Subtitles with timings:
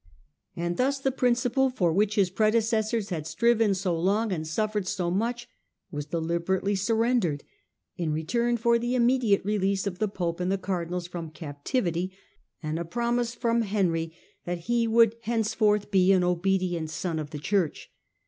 [0.55, 4.87] And He^^Snd *'^^^*^® principle for which his predecessors ^*^^ had striven so long and suffered
[4.87, 5.47] so much
[5.91, 7.43] was deliberately surrendered,
[7.97, 12.11] in return for the immediate release of the pope and the cardinals from captivity,
[12.63, 14.11] and ft promise from Henry
[14.45, 17.91] that he would henceforth be an obedient son of the Church.